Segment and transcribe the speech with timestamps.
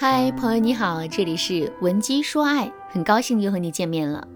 [0.00, 4.28] 嗨，朋友你好，这里是文姬说爱，很高兴又和你见面了。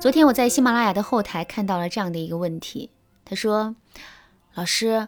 [0.00, 2.90] 昨天我在喜马拉雅的后台看到了这样的一个问题，
[3.24, 3.76] 他说
[4.54, 5.06] ：“老师，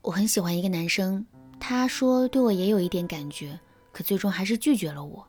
[0.00, 1.26] 我很喜欢一个男生，
[1.60, 3.60] 他说对我也有一点感觉，
[3.92, 5.22] 可最终还是拒绝了我。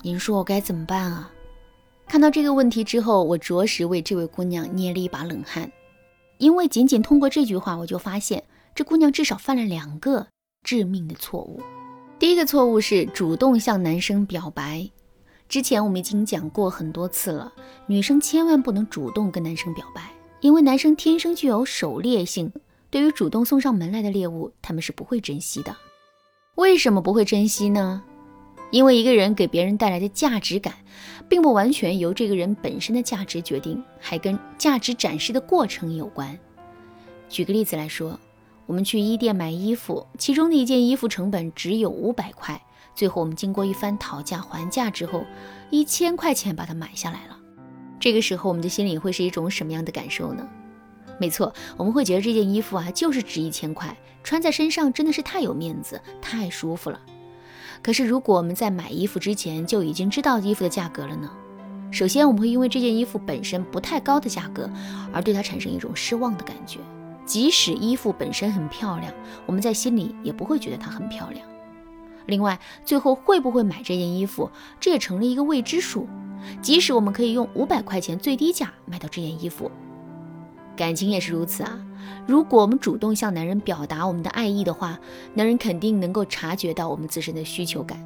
[0.00, 1.30] 您说我该怎么办啊？”
[2.08, 5.70] 看到这个问题之后，我着实为这位姑娘捏了一把冷汗，
[6.38, 8.42] 因为仅仅通过这句话，我就发现
[8.74, 10.28] 这姑娘至少犯了两个
[10.62, 11.62] 致命的错误。
[12.16, 14.88] 第一个错误是主动向男生表白。
[15.48, 17.52] 之前我们已经讲过很多次了，
[17.86, 22.50] 女生千万不能主动跟男生表白，因为男生天生具有狩猎性，
[22.88, 25.76] 对于主动送上门来的猎物，他们是不会珍惜的。
[26.54, 28.02] 为什么不会珍惜呢？
[28.70, 30.72] 因为一个人给别人带来的价值感，
[31.28, 36.38] 并不完全由这个人本身的价值决定，还跟价值展示的过程有关。
[37.28, 38.18] 举个例子来说。
[38.66, 42.60] 我们去一店买衣服，其中的一件衣服成本只有五百块，
[42.94, 45.24] 最后我们经过一番讨价还价之后，
[45.70, 47.38] 一千块钱把它买下来了。
[48.00, 50.48] 这个时候，我们的心里会是一种什么样的感受呢？
[51.18, 57.00] 没错，我们会觉得这件衣服啊，就是值一千块，穿在身上真的是太有面子、太舒服了。
[57.82, 61.30] 可是，如果我们在买衣服之前就已经知道衣服的价格了呢？
[61.90, 64.68] 首先，我们会因为这件衣服本身不太高的价格，
[65.12, 66.80] 而对它产生一种失望的感觉。
[67.26, 69.12] 即使衣服本身很漂亮，
[69.46, 71.46] 我们在心里也不会觉得它很漂亮。
[72.26, 76.08] 另外，最后会不会买这件衣服，这也成了一个未知数。
[76.60, 79.70] 即使我们可以用五百块钱最低价买到这件衣服，
[80.76, 81.78] 感情也是如此啊。
[82.26, 84.98] 如果我们主动向男人表达我们的爱意的话，
[85.34, 87.98] 男人肯定能够察觉到我们自身的需求感。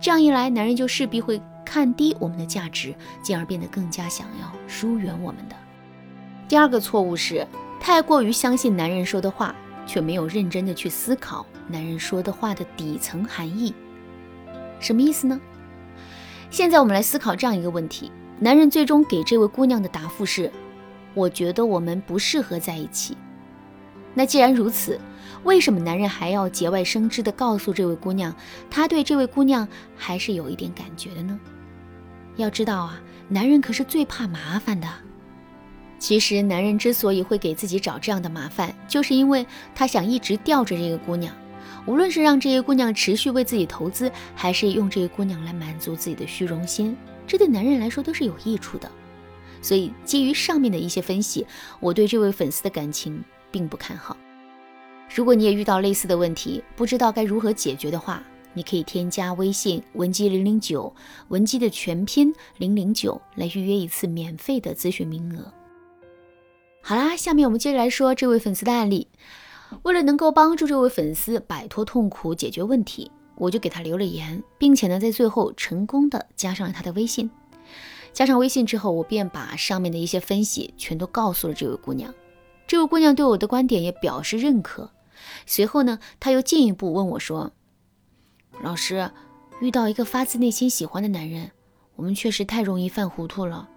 [0.00, 5.56] 这样一来，男人就势必会看低我们的价值，进而变得更加想要疏远我们的。
[6.48, 7.46] 第二个错误是。
[7.80, 9.54] 太过于相信男人说的话，
[9.86, 13.74] 却没有认真的去思考男人说的话的底层含义。
[14.78, 15.40] 什么意思呢？
[16.50, 20.52] 现在我们来思考这样一个问题：男人最终给这位姑娘的答复是
[21.14, 23.16] ：“我觉得我们不适合在一起。”
[24.14, 25.00] 那既然如此，
[25.44, 28.34] 为什么男人还要节外生枝的告诉这位姑娘，
[28.70, 29.66] 他对这位姑娘
[29.96, 31.38] 还是有一点感觉的呢？
[32.36, 34.86] 要知道啊，男人可是最怕麻烦的。
[36.00, 41.32] 其实，男人之所以会给自己找这样的麻烦，就是因为他想一直吊着这个姑娘，
[41.86, 46.96] 无论是让这个姑娘持续为自己投资，还是用这个姑娘来满足自己的虚荣心，
[47.26, 48.90] 这对男人来说都是有益处的。
[49.60, 51.46] 所以，基于上面的一些分析，
[51.80, 54.16] 我对这位粉丝的感情并不看好。
[55.14, 58.22] 如果你也遇到类似的问题，不知道该如何解决的话，
[58.54, 60.90] 你可以添加微信文姬零零九，
[61.28, 65.52] 文姬的全拼零零九，来预约一次免费的咨询名额。
[66.82, 69.08] 好啦，下面我们接着来说这位粉丝的案例。
[69.82, 77.30] 为了能够帮助这位粉丝摆脱痛苦、解决问题，我就给他留了言，并且呢，在最后成功的加上了他的微信。
[78.12, 82.12] 加上微信之后，我便把上面的一些分析全都告诉了这位姑娘。
[82.66, 84.90] 这位姑娘对我的观点也表示认可。
[85.46, 87.52] 随后呢，她又进一步问我说
[88.64, 89.12] ：“老师，
[89.60, 91.52] 遇到一个发自内心喜欢的男人，
[91.94, 93.68] 我们确实太容易犯糊涂了。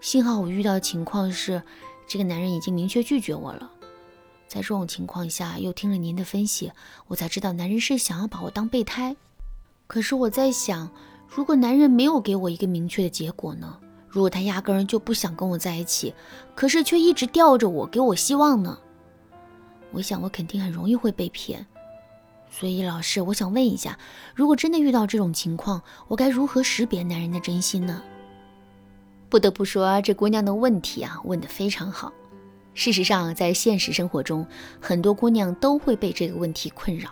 [0.00, 1.60] 幸好我遇到的情况是。”
[2.10, 3.70] 这个男人已经明确拒绝我了，
[4.48, 6.72] 在这种情况下，又听了您的分析，
[7.06, 9.14] 我才知道男人是想要把我当备胎。
[9.86, 10.90] 可是我在想，
[11.28, 13.78] 如果男人没有给我一个明确的结果呢？
[14.08, 16.12] 如果他压根儿就不想跟我在一起，
[16.56, 18.76] 可是却一直吊着我，给我希望呢？
[19.92, 21.64] 我想我肯定很容易会被骗。
[22.50, 23.96] 所以老师，我想问一下，
[24.34, 28.02] 如果真的遇到这种情况，我该如何识别男人的真心呢？
[29.30, 32.12] 不得不说，这姑娘的问题啊问得非常好。
[32.74, 34.44] 事实上，在现实生活中，
[34.80, 37.10] 很多姑娘都会被这个问题困扰。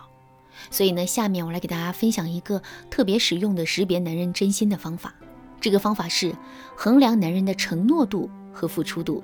[0.69, 5.13] 所以呢，下面我来给大家分享一个特别实用的识别男人真心的方法。
[5.61, 6.35] 这个方法是
[6.75, 9.23] 衡量男人的承诺度和付出度。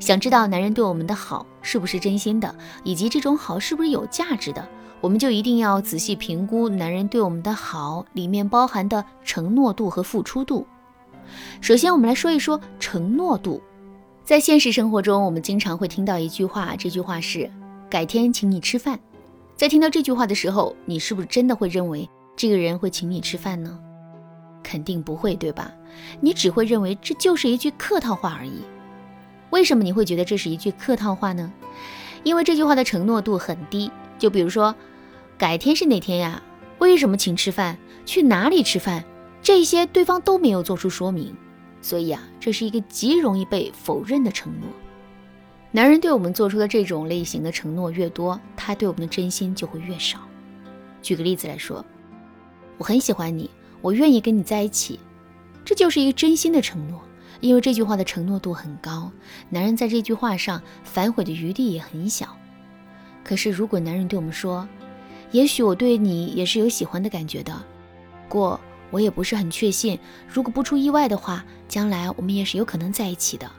[0.00, 4.68] 想知道男人对我们的好是不是真心的，以及这种好是不是有价值的，
[5.00, 10.66] 我们就一定要仔细评估男人对我们的好里面包含的承诺度和付出度。
[11.60, 13.62] 首先，我们来说一说承诺度。
[14.24, 17.50] 在现实生活中，我们经常会听到一句话，这句话是
[17.90, 18.98] “改天请你吃饭”。
[19.56, 23.78] 在听到这句话的时候，你是不是真的会认为这个人会请你吃饭呢？
[24.62, 25.72] 肯定不会，对吧？
[26.20, 28.62] 你只会认为这就是一句客套话而已。
[29.50, 31.52] 为什么你会觉得这是一句客套话呢？
[32.22, 33.90] 因为这句话的承诺度很低。
[34.18, 34.74] 就比如说，
[35.36, 36.42] 改天是哪天呀？
[36.78, 37.76] 为什么请吃饭？
[38.06, 39.04] 去哪里吃饭？
[39.42, 41.34] 这些对方都没有做出说明，
[41.80, 44.68] 所以啊，这是一个极容易被否认的承诺。
[45.72, 50.18] 男人对我们做出的这种类型的承诺越多，他对我们的真心就会越少。
[51.00, 51.84] 举个例子来说，
[52.76, 53.48] 我很喜欢你，
[53.80, 54.98] 我愿意跟你在一起。
[55.64, 57.00] 这就是一个真心的承诺，
[57.40, 59.10] 因为这句话的承诺度很高，
[59.48, 62.36] 男人在这句话上反悔的余地也很小。
[63.22, 64.66] 可是如果男人对我们说，
[65.30, 67.54] 也许我对你也是有喜欢的感觉的，
[68.28, 68.58] 过
[68.90, 69.98] 我也不是很确信，
[70.28, 73.50] 如果不出意外的话，将来我们也是有可能在一起的，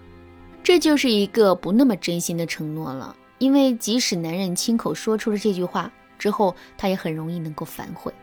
[0.63, 3.15] 这就是一个不那么真心的承诺了。
[3.39, 8.13] 因为即使男人亲口说出了这句话之后，他也很容易能够反悔。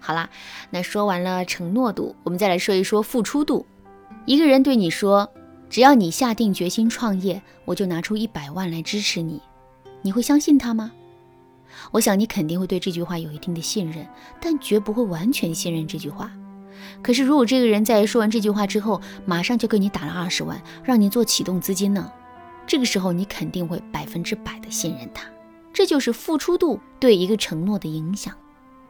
[0.00, 0.28] 好啦，
[0.68, 3.64] 那说完了承诺度，我们再来说一说付出度。
[4.26, 5.26] 一个人对你说
[5.70, 9.40] ：“只要你下定决心创业，我就拿出一百万来支持你。”
[10.02, 10.92] 你会相信他吗？
[11.90, 14.06] 我想你肯定会对这句话有一定的信任，
[14.40, 16.30] 但绝不会完全信任这句话。
[17.02, 22.10] 可是，如果这个人在说完这句话之后，马上就给你打了二十万，让你做启动资金呢？
[22.66, 25.24] 这个时候，你肯定会百分之百的信任他。
[25.72, 28.34] 这就是付出度对一个承诺的影响。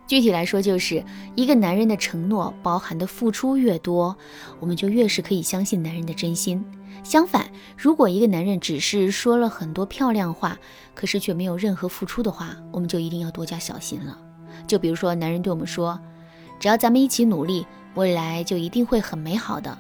[0.07, 1.03] 具体来说，就是
[1.35, 4.17] 一个男人的承诺包含的付出越多，
[4.61, 6.65] 我们就越是可以相信男人的真心。
[7.03, 10.59] 相反，如果一个男人只是说了很多漂亮话，
[10.95, 14.19] 可是却没有任何付出的话，我们就一定要多加小心了。
[14.67, 15.99] 就比如说，男人对我们说
[16.61, 19.77] ：“只要咱们一起努力，未来就一定会很美好的。”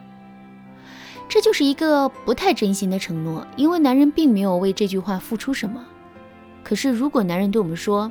[1.29, 5.83] 这就是一个不太真心的承诺，因为男人并没有为这句话付出什么。
[6.63, 8.11] 可是，如果男人对我们说，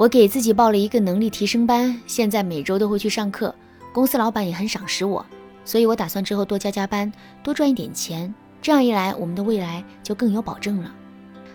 [0.00, 3.54] 我给自己报了一个能力提升班，现在每周都会去上课。
[3.92, 5.26] 公司老板也很赏识我，
[5.62, 7.12] 所以我打算之后多加加班，
[7.42, 8.34] 多赚一点钱。
[8.62, 10.90] 这样一来，我们的未来就更有保证了。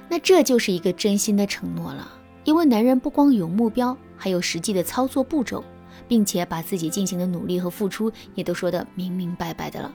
[0.08, 2.08] 那这就是一个真心的承诺了，
[2.44, 5.64] 因为男人不光有目标，还有实际的操作步骤，
[6.08, 9.92] 并且把自己进行的努力和付出也都说得明明白白的了。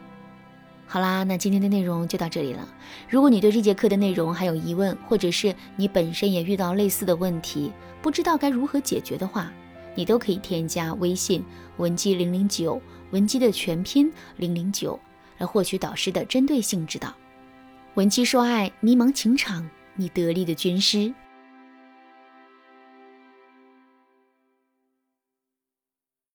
[0.93, 2.67] 好啦，那今天的内容就到这里了。
[3.09, 7.71] 如果你对这节课的内容还有疑问，或者是你本身也遇到类似的问题，
[8.03, 9.53] 不知道该如何解决的话，
[9.95, 11.45] 你都可以添加微信
[11.77, 12.83] 文姬零零九，
[13.13, 14.99] 文姬的全拼零零九，
[15.39, 17.15] 来获取导师的针对性指导。
[17.95, 21.15] 文姬说爱，迷茫情场，你得力的军师。